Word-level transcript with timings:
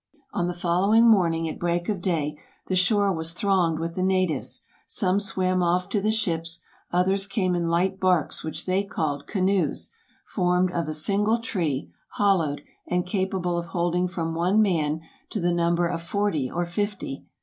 On 0.33 0.47
the 0.47 0.53
following 0.55 1.07
morning, 1.07 1.47
at 1.47 1.59
break 1.59 1.87
of 1.87 2.01
day, 2.01 2.35
the 2.65 2.75
shore 2.75 3.13
was 3.13 3.33
thronged 3.33 3.77
with 3.77 3.93
the 3.93 4.01
natives; 4.01 4.63
some 4.87 5.19
swam 5.19 5.61
off 5.61 5.89
to 5.89 6.01
the 6.01 6.09
ships, 6.09 6.61
others 6.91 7.27
came 7.27 7.53
in 7.53 7.67
light 7.69 7.99
barks 7.99 8.43
which 8.43 8.65
they 8.65 8.83
called 8.83 9.27
canoes, 9.27 9.91
formed 10.25 10.71
of 10.71 10.87
a 10.87 10.93
single 10.95 11.37
tree, 11.37 11.91
hollowed, 12.13 12.63
and 12.87 13.05
capable 13.05 13.59
of 13.59 13.67
holding 13.67 14.07
from 14.07 14.33
one 14.33 14.59
man 14.59 15.01
to 15.29 15.39
the 15.39 15.53
number 15.53 15.85
of 15.85 16.01
forty 16.01 16.49
or 16.49 16.65
fifty. 16.65 17.23